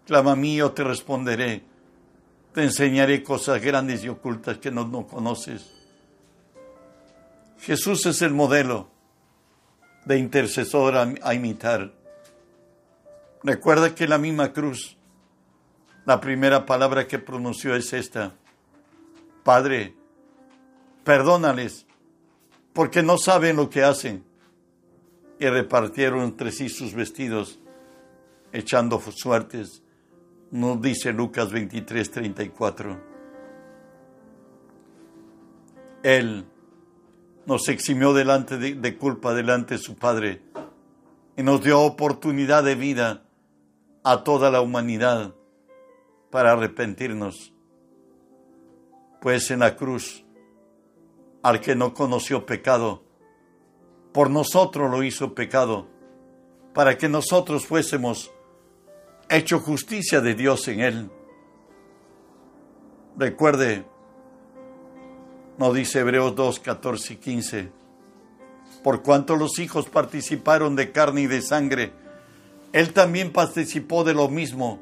Clama 0.08 0.32
a 0.32 0.36
mí, 0.36 0.56
yo 0.56 0.72
te 0.72 0.84
responderé. 0.84 1.62
Te 2.52 2.64
enseñaré 2.64 3.22
cosas 3.22 3.62
grandes 3.62 4.04
y 4.04 4.10
ocultas 4.10 4.58
que 4.58 4.72
no, 4.72 4.88
no 4.88 5.06
conoces. 5.06 5.70
Jesús 7.60 8.08
es 8.08 8.24
el 8.24 8.34
modelo 8.34 8.90
de 10.04 10.18
intercesor 10.18 10.96
a, 10.98 11.34
imitar. 11.36 11.94
Recuerda 13.44 13.94
que 13.94 14.08
la 14.08 14.18
misma 14.18 14.52
cruz, 14.52 14.98
la 16.06 16.20
primera 16.20 16.66
palabra 16.66 17.08
que 17.08 17.20
pronunció 17.20 17.76
es 17.76 17.94
esta. 17.94 18.34
Padre, 19.44 19.96
perdónales, 21.04 21.86
porque 22.74 23.04
no 23.04 23.18
saben 23.18 23.56
lo 23.56 23.70
que 23.70 23.84
hacen. 23.84 24.24
Y 25.40 25.48
repartieron 25.48 26.22
entre 26.22 26.52
sí 26.52 26.68
sus 26.68 26.94
vestidos, 26.94 27.60
echando 28.52 29.00
suertes 29.00 29.84
nos 30.52 30.82
dice 30.82 31.14
Lucas 31.14 31.52
23, 31.52 32.12
34. 32.12 32.98
Él 36.04 36.46
nos 37.46 37.68
eximió 37.68 38.14
delante 38.14 38.58
de, 38.58 38.98
culpa 38.98 39.34
delante 39.34 39.76
de 39.76 39.80
su 39.80 39.96
Padre 39.96 40.42
y 41.36 41.44
nos 41.44 41.64
dio 41.64 41.82
oportunidad 41.82 42.64
de 42.64 42.76
vida 42.76 43.24
a 44.04 44.24
toda 44.24 44.50
la 44.50 44.62
humanidad 44.62 45.34
para 46.30 46.52
arrepentirnos. 46.52 47.54
Pues 49.22 49.52
en 49.52 49.60
la 49.60 49.76
cruz, 49.76 50.26
al 51.44 51.60
que 51.60 51.76
no 51.76 51.94
conoció 51.94 52.46
pecado, 52.46 53.04
por 54.14 54.30
nosotros 54.30 54.90
lo 54.90 55.04
hizo 55.04 55.36
pecado, 55.36 55.88
para 56.74 56.98
que 56.98 57.10
nosotros 57.10 57.66
fuésemos 57.66 58.32
hecho 59.30 59.60
justicia 59.60 60.22
de 60.22 60.36
Dios 60.36 60.68
en 60.68 60.80
él. 60.80 61.12
Recuerde, 63.18 63.86
no 65.58 65.74
dice 65.74 66.00
Hebreos 66.00 66.36
2, 66.36 66.60
14 66.60 67.14
y 67.14 67.18
15, 67.18 67.72
por 68.84 69.04
cuanto 69.04 69.36
los 69.36 69.60
hijos 69.60 69.90
participaron 69.90 70.76
de 70.76 70.92
carne 70.92 71.22
y 71.22 71.28
de 71.28 71.42
sangre, 71.42 71.92
él 72.72 72.94
también 72.94 73.34
participó 73.34 74.04
de 74.04 74.14
lo 74.14 74.30
mismo 74.30 74.80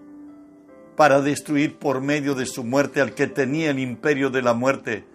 para 0.98 1.22
destruir 1.22 1.77
por 1.77 2.01
medio 2.01 2.34
de 2.36 2.48
su 2.48 2.63
muerte 2.63 3.00
al 3.00 3.13
que 3.13 3.27
tenía 3.27 3.70
el 3.70 3.80
imperio 3.80 4.32
de 4.32 4.42
la 4.42 4.54
muerte, 4.54 5.06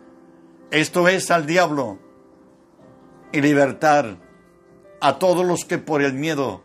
esto 0.71 1.09
es 1.09 1.31
al 1.31 1.45
diablo, 1.45 1.99
y 3.33 3.41
libertar 3.41 4.17
a 5.01 5.19
todos 5.19 5.45
los 5.45 5.65
que 5.65 5.79
por 5.79 6.01
el 6.01 6.15
miedo 6.15 6.63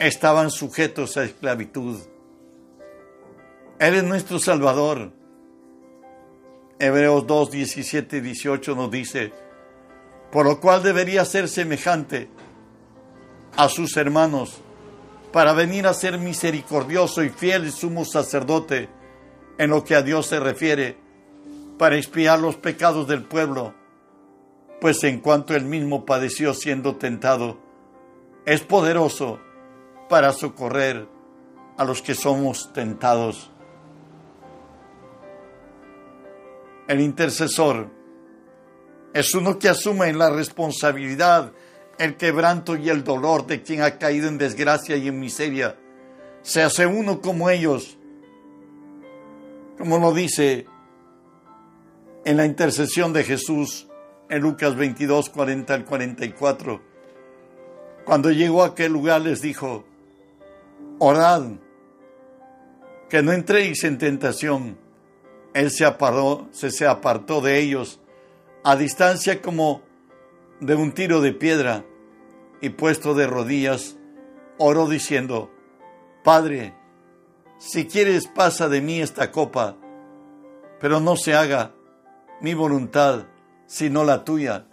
estaban 0.00 0.50
sujetos 0.50 1.16
a 1.16 1.24
esclavitud. 1.24 2.00
Él 3.78 3.94
es 3.94 4.04
nuestro 4.04 4.38
Salvador. 4.38 5.12
Hebreos 6.78 7.26
2, 7.26 7.50
17 7.50 8.16
y 8.16 8.20
18 8.20 8.74
nos 8.74 8.90
dice, 8.90 9.32
por 10.32 10.46
lo 10.46 10.60
cual 10.60 10.82
debería 10.82 11.24
ser 11.24 11.48
semejante 11.48 12.28
a 13.56 13.68
sus 13.68 13.96
hermanos, 13.96 14.60
para 15.32 15.52
venir 15.52 15.86
a 15.86 15.94
ser 15.94 16.18
misericordioso 16.18 17.22
y 17.22 17.28
fiel 17.28 17.70
sumo 17.72 18.04
sacerdote 18.04 18.88
en 19.58 19.70
lo 19.70 19.84
que 19.84 19.94
a 19.94 20.02
Dios 20.02 20.26
se 20.26 20.40
refiere, 20.40 20.96
para 21.78 21.96
expiar 21.96 22.38
los 22.38 22.56
pecados 22.56 23.06
del 23.08 23.24
pueblo, 23.24 23.74
pues 24.80 25.04
en 25.04 25.20
cuanto 25.20 25.54
él 25.54 25.64
mismo 25.64 26.04
padeció 26.04 26.54
siendo 26.54 26.96
tentado, 26.96 27.58
es 28.44 28.62
poderoso 28.62 29.38
para 30.08 30.32
socorrer 30.32 31.06
a 31.76 31.84
los 31.84 32.02
que 32.02 32.14
somos 32.14 32.72
tentados. 32.72 33.50
El 36.88 37.00
intercesor 37.00 37.88
es 39.14 39.34
uno 39.34 39.58
que 39.58 39.68
asume 39.68 40.12
la 40.12 40.30
responsabilidad, 40.30 41.52
el 42.00 42.16
quebranto 42.16 42.76
y 42.76 42.88
el 42.88 43.04
dolor 43.04 43.46
de 43.46 43.62
quien 43.62 43.82
ha 43.82 43.98
caído 43.98 44.26
en 44.26 44.38
desgracia 44.38 44.96
y 44.96 45.08
en 45.08 45.20
miseria. 45.20 45.76
Se 46.40 46.62
hace 46.62 46.86
uno 46.86 47.20
como 47.20 47.50
ellos, 47.50 47.98
como 49.76 49.98
lo 49.98 50.14
dice 50.14 50.66
en 52.24 52.38
la 52.38 52.46
intercesión 52.46 53.12
de 53.12 53.22
Jesús 53.22 53.86
en 54.30 54.40
Lucas 54.40 54.76
22, 54.76 55.28
40 55.28 55.74
al 55.74 55.84
44. 55.84 56.80
Cuando 58.06 58.30
llegó 58.30 58.62
a 58.62 58.68
aquel 58.68 58.92
lugar 58.92 59.20
les 59.20 59.42
dijo, 59.42 59.84
orad, 60.98 61.42
que 63.10 63.22
no 63.22 63.32
entréis 63.32 63.84
en 63.84 63.98
tentación. 63.98 64.78
Él 65.52 65.70
se 65.70 65.84
apartó, 65.84 66.48
se, 66.50 66.70
se 66.70 66.86
apartó 66.86 67.42
de 67.42 67.58
ellos 67.58 68.00
a 68.64 68.74
distancia 68.74 69.42
como 69.42 69.82
de 70.60 70.74
un 70.76 70.92
tiro 70.92 71.20
de 71.20 71.32
piedra 71.32 71.84
y 72.60 72.70
puesto 72.70 73.14
de 73.14 73.26
rodillas, 73.26 73.96
oró 74.58 74.88
diciendo, 74.88 75.50
Padre, 76.22 76.74
si 77.58 77.86
quieres 77.86 78.26
pasa 78.26 78.68
de 78.68 78.80
mí 78.80 79.00
esta 79.00 79.30
copa, 79.30 79.76
pero 80.80 81.00
no 81.00 81.16
se 81.16 81.34
haga 81.34 81.72
mi 82.40 82.54
voluntad, 82.54 83.26
sino 83.66 84.04
la 84.04 84.24
tuya. 84.24 84.66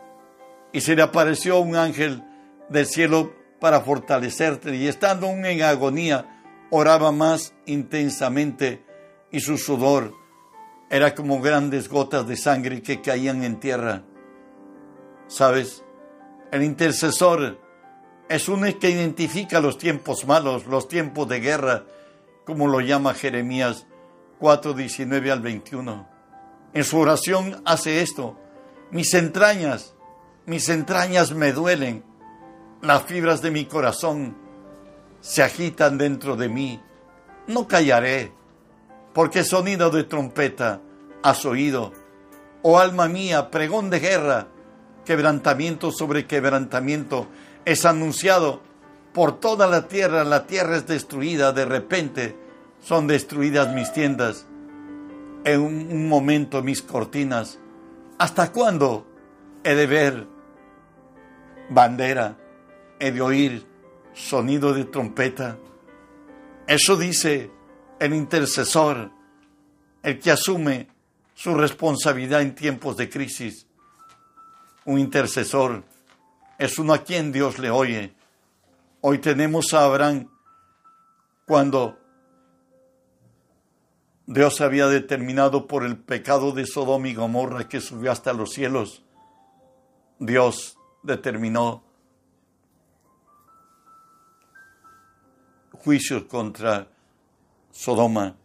Y 0.72 0.82
se 0.82 0.96
le 0.96 1.02
apareció 1.02 1.60
un 1.60 1.76
ángel 1.76 2.24
del 2.70 2.86
cielo 2.86 3.34
para 3.60 3.82
fortalecerte, 3.82 4.76
y 4.76 4.88
estando 4.88 5.28
aún 5.28 5.46
en 5.46 5.62
agonía, 5.64 6.42
oraba 6.70 7.12
más 7.12 7.54
intensamente, 7.66 8.86
y 9.32 9.40
su 9.40 9.58
sudor 9.58 10.14
era 10.90 11.16
como 11.16 11.42
grandes 11.42 11.90
gotas 11.90 12.28
de 12.28 12.38
sangre 12.38 12.82
que 12.82 13.02
caían 13.02 13.44
en 13.44 13.60
tierra. 13.60 14.04
¿Sabes? 15.28 15.84
El 16.52 16.64
intercesor 16.64 17.60
es 18.30 18.50
uno 18.50 18.68
que 18.80 18.90
identifica 18.90 19.60
los 19.60 19.78
tiempos 19.78 20.26
malos, 20.26 20.66
los 20.66 20.88
tiempos 20.88 21.28
de 21.28 21.40
guerra, 21.40 21.86
como 22.46 22.68
lo 22.68 22.82
llama 22.82 23.14
Jeremías 23.14 23.88
4, 24.40 24.74
19 24.74 25.32
al 25.32 25.42
21. 25.42 26.08
En 26.74 26.84
su 26.84 26.98
oración 27.00 27.62
hace 27.66 28.02
esto. 28.02 28.38
Mis 28.92 29.14
entrañas, 29.14 29.96
mis 30.46 30.70
entrañas 30.70 31.32
me 31.32 31.54
duelen. 31.54 32.04
Las 32.82 33.04
fibras 33.04 33.42
de 33.42 33.52
mi 33.52 33.66
corazón 33.66 34.38
se 35.22 35.44
agitan 35.44 35.98
dentro 35.98 36.36
de 36.36 36.50
mí. 36.50 36.82
No 37.48 37.68
callaré 37.68 38.32
porque 39.14 39.44
sonido 39.44 39.90
de 39.90 40.04
trompeta 40.04 40.82
has 41.24 41.46
oído. 41.46 41.94
Oh 42.62 42.78
alma 42.78 43.08
mía, 43.08 43.50
pregón 43.50 43.90
de 43.90 44.00
guerra, 44.00 44.48
quebrantamiento 45.06 45.92
sobre 45.92 46.28
quebrantamiento 46.28 47.28
es 47.68 47.84
anunciado 47.84 48.62
por 49.14 49.42
toda 49.42 49.68
la 49.68 49.90
tierra, 49.90 50.24
la 50.24 50.48
tierra 50.48 50.78
es 50.78 50.88
destruida, 50.88 51.52
de 51.52 51.66
repente 51.66 52.34
son 52.82 53.08
destruidas 53.08 53.74
mis 53.74 53.92
tiendas, 53.92 54.48
en 55.44 55.60
un 55.60 56.08
momento 56.08 56.64
mis 56.64 56.82
cortinas. 56.82 57.60
¿Hasta 58.20 58.54
cuándo 58.54 59.06
he 59.66 59.76
de 59.76 59.86
ver 59.86 60.28
bandera, 61.70 62.38
he 63.00 63.12
de 63.12 63.20
oír 63.20 63.66
sonido 64.14 64.74
de 64.74 64.86
trompeta? 64.86 65.58
Eso 66.68 66.96
dice 66.96 67.52
el 68.00 68.14
intercesor, 68.14 69.12
el 70.04 70.20
que 70.20 70.32
asume 70.32 70.88
su 71.34 71.54
responsabilidad 71.54 72.42
en 72.44 72.56
tiempos 72.56 72.96
de 72.96 73.10
crisis. 73.10 73.68
Un 74.86 75.00
intercesor 75.00 75.84
es 76.58 76.80
uno 76.80 76.94
a 76.94 77.04
quien 77.04 77.32
Dios 77.32 77.60
le 77.60 77.70
oye. 77.70 78.14
Hoy 79.02 79.20
tenemos 79.20 79.74
a 79.74 79.86
Abraham 79.86 80.30
cuando 81.46 82.00
Dios 84.26 84.60
había 84.60 84.88
determinado 84.88 85.68
por 85.68 85.86
el 85.86 85.98
pecado 85.98 86.52
de 86.52 86.66
Sodoma 86.66 87.08
y 87.08 87.14
Gomorra 87.14 87.70
que 87.70 87.80
subió 87.80 88.12
hasta 88.12 88.34
los 88.34 88.52
cielos. 88.52 89.04
Dios 90.20 90.78
determinó 91.04 91.84
juicios 95.72 96.24
contra 96.24 96.88
Sodoma 97.72 98.36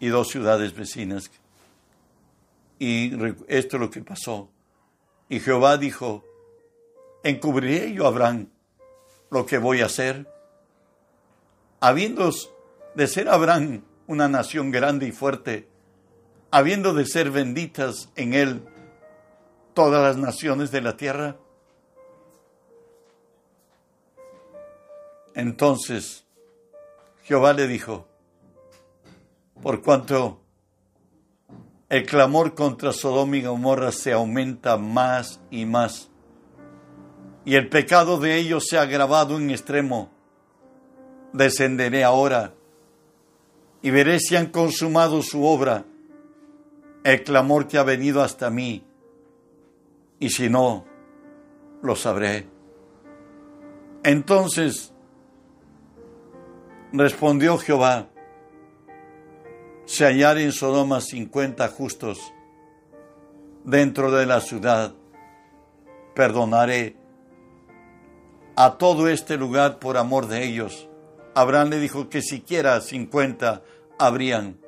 y 0.00 0.08
dos 0.08 0.28
ciudades 0.28 0.74
vecinas. 0.74 1.30
Y 2.78 3.14
esto 3.46 3.76
es 3.76 3.80
lo 3.80 3.90
que 3.90 4.02
pasó. 4.02 4.50
Y 5.28 5.40
Jehová 5.40 5.78
dijo, 5.78 6.24
encubriré 7.24 7.92
yo 7.92 8.04
a 8.04 8.08
Abraham 8.08 8.48
lo 9.30 9.44
que 9.44 9.58
voy 9.58 9.80
a 9.80 9.86
hacer. 9.86 10.32
Habiendo 11.80 12.30
de 12.94 13.06
ser 13.08 13.28
Abraham 13.28 13.82
una 14.06 14.28
nación 14.28 14.70
grande 14.70 15.08
y 15.08 15.12
fuerte, 15.12 15.68
habiendo 16.50 16.94
de 16.94 17.06
ser 17.06 17.30
benditas 17.30 18.10
en 18.14 18.34
él 18.34 18.62
todas 19.74 20.02
las 20.02 20.16
naciones 20.16 20.70
de 20.70 20.80
la 20.80 20.96
tierra. 20.96 21.36
Entonces 25.34 26.24
Jehová 27.24 27.54
le 27.54 27.66
dijo, 27.66 28.06
por 29.62 29.82
cuanto 29.82 30.40
el 31.88 32.06
clamor 32.06 32.54
contra 32.54 32.92
Sodoma 32.92 33.36
y 33.36 33.42
Gomorra 33.42 33.92
se 33.92 34.12
aumenta 34.12 34.76
más 34.76 35.40
y 35.50 35.64
más, 35.64 36.10
y 37.44 37.56
el 37.56 37.68
pecado 37.68 38.18
de 38.18 38.36
ellos 38.36 38.66
se 38.68 38.78
ha 38.78 38.82
agravado 38.82 39.36
en 39.36 39.50
extremo, 39.50 40.10
descenderé 41.32 42.04
ahora 42.04 42.54
y 43.82 43.90
veré 43.90 44.18
si 44.18 44.34
han 44.34 44.46
consumado 44.46 45.22
su 45.22 45.44
obra, 45.44 45.84
el 47.02 47.22
clamor 47.22 47.68
que 47.68 47.76
ha 47.76 47.82
venido 47.82 48.22
hasta 48.22 48.48
mí, 48.48 48.82
y 50.18 50.30
si 50.30 50.48
no, 50.48 50.86
lo 51.82 51.94
sabré. 51.96 52.46
Entonces 54.02 54.92
respondió 56.92 57.58
Jehová, 57.58 58.08
se 59.84 60.06
hallar 60.06 60.38
en 60.38 60.52
Sodoma 60.52 61.02
cincuenta 61.02 61.68
justos 61.68 62.18
dentro 63.64 64.10
de 64.10 64.24
la 64.24 64.40
ciudad, 64.40 64.94
perdonaré 66.14 67.03
a 68.56 68.78
todo 68.78 69.08
este 69.08 69.36
lugar 69.36 69.78
por 69.78 69.96
amor 69.96 70.28
de 70.28 70.44
ellos. 70.44 70.88
Abraham 71.34 71.70
le 71.70 71.80
dijo 71.80 72.08
que 72.08 72.22
siquiera 72.22 72.80
cincuenta 72.80 73.62
habrían. 73.98 74.58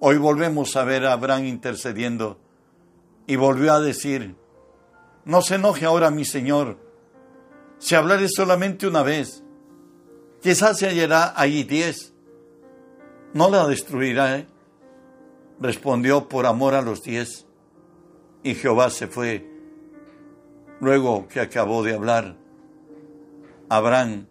Hoy 0.00 0.16
volvemos 0.16 0.76
a 0.76 0.84
ver 0.84 1.06
a 1.06 1.12
Abraham 1.12 1.46
intercediendo 1.46 2.38
y 3.26 3.36
volvió 3.36 3.72
a 3.72 3.80
decir, 3.80 4.36
no 5.24 5.42
se 5.42 5.56
enoje 5.56 5.84
ahora 5.84 6.10
mi 6.10 6.24
Señor, 6.24 6.78
si 7.78 7.94
hablaré 7.94 8.28
solamente 8.28 8.86
una 8.86 9.02
vez, 9.02 9.42
quizás 10.40 10.78
se 10.78 10.88
hallará 10.88 11.32
allí 11.36 11.64
diez 11.64 12.12
no 13.32 13.48
la 13.48 13.66
destruirá. 13.66 14.38
¿eh? 14.38 14.46
Respondió 15.60 16.28
por 16.28 16.46
amor 16.46 16.74
a 16.74 16.82
los 16.82 17.02
diez. 17.02 17.46
Y 18.42 18.54
Jehová 18.54 18.90
se 18.90 19.06
fue. 19.06 19.48
Luego 20.80 21.28
que 21.28 21.40
acabó 21.40 21.82
de 21.82 21.94
hablar, 21.94 22.36
Abraham, 23.74 24.26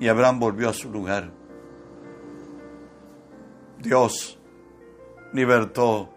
y 0.00 0.08
Abraham 0.08 0.40
volvió 0.40 0.70
a 0.70 0.72
su 0.72 0.90
lugar. 0.90 1.30
Dios 3.78 4.38
libertó 5.34 6.08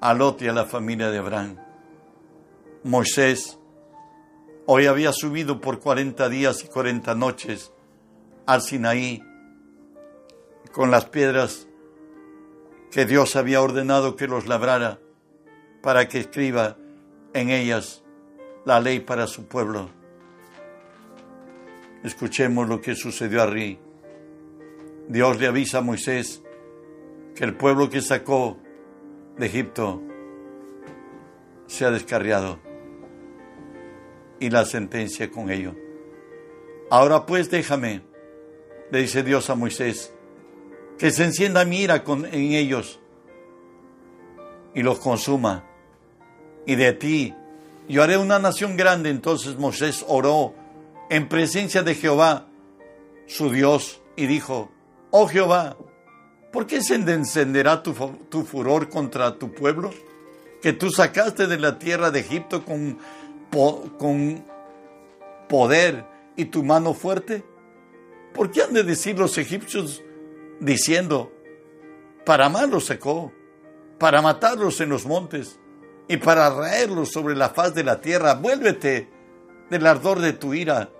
a 0.00 0.14
Lot 0.14 0.40
y 0.42 0.46
a 0.46 0.52
la 0.52 0.66
familia 0.66 1.10
de 1.10 1.18
Abraham. 1.18 1.56
Moisés 2.84 3.58
hoy 4.66 4.86
había 4.86 5.12
subido 5.12 5.60
por 5.60 5.80
cuarenta 5.80 6.28
días 6.28 6.62
y 6.62 6.68
cuarenta 6.68 7.16
noches 7.16 7.72
al 8.46 8.62
Sinaí 8.62 9.20
con 10.70 10.92
las 10.92 11.06
piedras 11.06 11.66
que 12.92 13.04
Dios 13.04 13.34
había 13.34 13.62
ordenado 13.62 14.14
que 14.14 14.28
los 14.28 14.46
labrara 14.46 15.00
para 15.82 16.06
que 16.08 16.20
escriba 16.20 16.76
en 17.34 17.50
ellas 17.50 18.04
la 18.64 18.78
ley 18.78 19.00
para 19.00 19.26
su 19.26 19.46
pueblo. 19.48 20.01
Escuchemos 22.04 22.68
lo 22.68 22.80
que 22.80 22.94
sucedió 22.94 23.42
arriba. 23.42 23.80
Dios 25.08 25.40
le 25.40 25.46
avisa 25.46 25.78
a 25.78 25.82
Moisés 25.82 26.42
que 27.34 27.44
el 27.44 27.54
pueblo 27.54 27.90
que 27.90 28.00
sacó 28.00 28.58
de 29.36 29.46
Egipto 29.46 30.02
se 31.66 31.84
ha 31.84 31.90
descarriado 31.90 32.58
y 34.40 34.50
la 34.50 34.64
sentencia 34.64 35.30
con 35.30 35.50
ello. 35.50 35.74
Ahora 36.90 37.24
pues 37.24 37.50
déjame, 37.50 38.02
le 38.90 39.00
dice 39.00 39.22
Dios 39.22 39.48
a 39.48 39.54
Moisés, 39.54 40.12
que 40.98 41.10
se 41.10 41.24
encienda 41.24 41.64
mi 41.64 41.80
ira 41.82 42.04
con, 42.04 42.26
en 42.26 42.52
ellos 42.52 43.00
y 44.74 44.82
los 44.82 44.98
consuma. 44.98 45.64
Y 46.66 46.74
de 46.74 46.92
ti 46.92 47.34
yo 47.88 48.02
haré 48.02 48.16
una 48.16 48.38
nación 48.38 48.76
grande. 48.76 49.10
Entonces 49.10 49.56
Moisés 49.56 50.04
oró 50.08 50.54
en 51.10 51.28
presencia 51.28 51.82
de 51.82 51.94
Jehová, 51.94 52.48
su 53.26 53.50
Dios, 53.50 54.02
y 54.16 54.26
dijo, 54.26 54.70
oh 55.10 55.26
Jehová, 55.26 55.76
¿por 56.52 56.66
qué 56.66 56.82
se 56.82 56.94
encenderá 56.94 57.82
tu, 57.82 57.94
furor 58.44 58.88
contra 58.88 59.38
tu 59.38 59.52
pueblo? 59.52 59.90
Que 60.60 60.72
tú 60.72 60.90
sacaste 60.90 61.46
de 61.46 61.58
la 61.58 61.78
tierra 61.78 62.10
de 62.10 62.20
Egipto 62.20 62.64
con, 62.64 62.98
poder 65.48 66.06
y 66.36 66.46
tu 66.46 66.62
mano 66.62 66.94
fuerte. 66.94 67.44
¿Por 68.32 68.50
qué 68.50 68.62
han 68.62 68.72
de 68.72 68.82
decir 68.82 69.18
los 69.18 69.36
egipcios 69.36 70.02
diciendo, 70.60 71.30
para 72.24 72.48
mal 72.48 72.70
los 72.70 72.90
para 73.98 74.22
matarlos 74.22 74.80
en 74.80 74.88
los 74.88 75.04
montes 75.04 75.58
y 76.08 76.16
para 76.16 76.48
raerlos 76.48 77.10
sobre 77.10 77.36
la 77.36 77.50
faz 77.50 77.74
de 77.74 77.84
la 77.84 78.00
tierra? 78.00 78.34
Vuélvete 78.34 79.11
del 79.72 79.86
ardor 79.86 80.20
de 80.20 80.34
tu 80.34 80.52
ira 80.52 80.90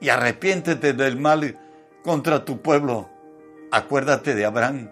y 0.00 0.08
arrepiéntete 0.08 0.92
del 0.92 1.18
mal 1.18 1.58
contra 2.04 2.44
tu 2.44 2.62
pueblo. 2.62 3.10
Acuérdate 3.72 4.36
de 4.36 4.44
Abraham, 4.44 4.88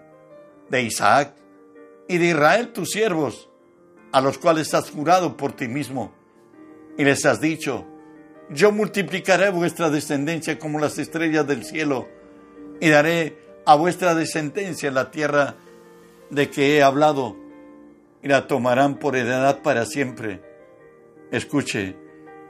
de 0.69 0.81
Isaac 0.81 1.33
y 2.09 2.17
de 2.17 2.25
Israel 2.25 2.73
tus 2.73 2.89
siervos, 2.89 3.49
a 4.11 4.19
los 4.19 4.37
cuales 4.37 4.73
has 4.73 4.91
jurado 4.91 5.37
por 5.37 5.53
ti 5.53 5.69
mismo, 5.69 6.13
y 6.97 7.05
les 7.05 7.25
has 7.25 7.39
dicho, 7.39 7.85
yo 8.49 8.73
multiplicaré 8.73 9.51
vuestra 9.51 9.89
descendencia 9.89 10.59
como 10.59 10.77
las 10.77 10.99
estrellas 10.99 11.47
del 11.47 11.63
cielo, 11.63 12.09
y 12.81 12.89
daré 12.89 13.37
a 13.65 13.75
vuestra 13.75 14.15
descendencia 14.15 14.91
la 14.91 15.11
tierra 15.11 15.55
de 16.29 16.49
que 16.49 16.75
he 16.75 16.83
hablado, 16.83 17.37
y 18.21 18.27
la 18.27 18.47
tomarán 18.47 18.95
por 18.99 19.15
heredad 19.15 19.61
para 19.61 19.85
siempre. 19.85 20.41
Escuche, 21.31 22.02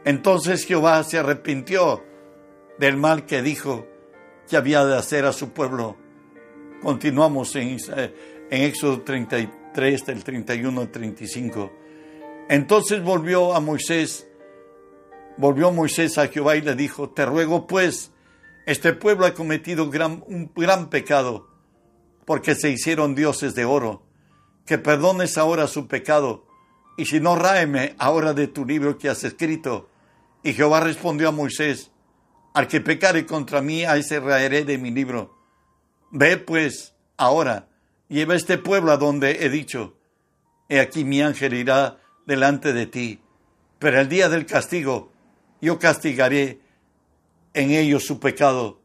entonces 0.06 0.66
Jehová 0.66 1.04
se 1.04 1.18
arrepintió 1.18 2.04
del 2.78 2.98
mal 2.98 3.26
que 3.26 3.42
dijo 3.42 3.88
que 4.50 4.58
había 4.58 4.86
de 4.86 4.98
hacer 4.98 5.26
a 5.26 5.34
su 5.34 5.50
pueblo. 5.52 5.98
Continuamos 6.82 7.56
en, 7.56 7.78
en 8.50 8.62
Éxodo 8.62 9.02
33, 9.02 10.06
del 10.06 10.24
31 10.24 10.82
al 10.82 10.92
35. 10.92 11.72
Entonces 12.50 13.02
volvió 13.02 13.56
a 13.56 13.62
Moisés, 13.62 14.28
volvió 15.38 15.72
Moisés 15.72 16.18
a 16.18 16.28
Jehová 16.28 16.58
y 16.58 16.62
le 16.62 16.76
dijo, 16.76 17.10
te 17.10 17.26
ruego 17.26 17.68
pues, 17.68 18.12
este 18.66 18.94
pueblo 18.94 19.26
ha 19.26 19.34
cometido 19.34 19.86
un 19.86 20.52
gran 20.56 20.90
pecado, 20.90 21.48
porque 22.26 22.56
se 22.56 22.70
hicieron 22.70 23.16
dioses 23.16 23.56
de 23.56 23.64
oro, 23.64 24.04
que 24.66 24.78
perdones 24.78 25.38
ahora 25.38 25.68
su 25.68 25.88
pecado, 25.88 26.46
y 26.96 27.06
si 27.06 27.20
no, 27.20 27.36
ráeme 27.36 27.96
ahora 27.98 28.34
de 28.34 28.48
tu 28.48 28.66
libro 28.66 28.98
que 28.98 29.10
has 29.10 29.24
escrito. 29.24 29.90
Y 30.44 30.54
Jehová 30.54 30.82
respondió 30.82 31.30
a 31.30 31.32
Moisés, 31.32 31.92
al 32.54 32.68
que 32.68 32.82
pecare 32.82 33.26
contra 33.26 33.62
mí, 33.62 33.86
a 33.86 33.96
ese 33.96 34.20
raeré 34.20 34.66
de 34.66 34.78
mi 34.78 34.92
libro. 34.92 35.38
Ve 36.12 36.38
pues 36.38 36.94
ahora, 37.18 37.70
lleva 38.10 38.36
este 38.36 38.58
pueblo 38.58 38.92
a 38.92 38.98
donde 38.98 39.46
he 39.46 39.50
dicho, 39.50 39.98
he 40.70 40.80
aquí 40.80 41.06
mi 41.06 41.22
ángel 41.22 41.54
irá 41.54 41.98
delante 42.26 42.74
de 42.74 42.86
ti, 42.86 43.22
pero 43.80 44.00
el 44.00 44.10
día 44.10 44.30
del 44.30 44.46
castigo 44.46 45.12
yo 45.62 45.80
castigaré 45.80 46.60
en 47.54 47.72
ellos 47.72 48.06
su 48.06 48.20
pecado. 48.20 48.82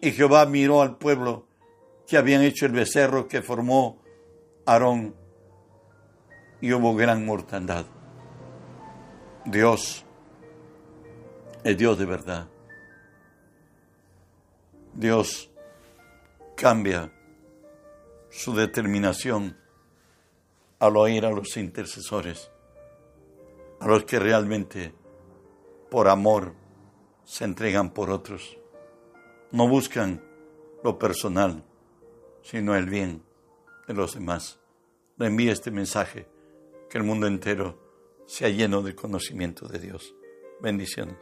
Y 0.00 0.12
Jehová 0.12 0.46
miró 0.46 0.82
al 0.82 0.96
pueblo 0.96 1.46
que 2.06 2.16
habían 2.16 2.42
hecho 2.42 2.64
el 2.66 2.72
becerro 2.72 3.28
que 3.28 3.42
formó 3.42 4.02
Aarón 4.64 5.14
y 6.60 6.72
hubo 6.72 6.94
gran 6.94 7.26
mortandad. 7.26 7.84
Dios 9.44 10.05
es 11.66 11.76
Dios 11.76 11.98
de 11.98 12.06
verdad. 12.06 12.48
Dios 14.94 15.50
cambia 16.56 17.12
su 18.30 18.54
determinación 18.54 19.56
al 20.78 20.96
oír 20.96 21.26
a 21.26 21.30
los 21.30 21.56
intercesores, 21.56 22.50
a 23.80 23.88
los 23.88 24.04
que 24.04 24.18
realmente 24.20 24.94
por 25.90 26.08
amor 26.08 26.54
se 27.24 27.44
entregan 27.44 27.90
por 27.90 28.10
otros. 28.10 28.56
No 29.50 29.68
buscan 29.68 30.22
lo 30.84 30.98
personal, 30.98 31.64
sino 32.42 32.76
el 32.76 32.88
bien 32.88 33.24
de 33.88 33.94
los 33.94 34.14
demás. 34.14 34.60
Le 35.16 35.26
envíe 35.26 35.50
este 35.50 35.72
mensaje, 35.72 36.28
que 36.88 36.98
el 36.98 37.04
mundo 37.04 37.26
entero 37.26 38.22
sea 38.26 38.50
lleno 38.50 38.82
del 38.82 38.94
conocimiento 38.94 39.66
de 39.66 39.80
Dios. 39.80 40.14
Bendiciones. 40.60 41.16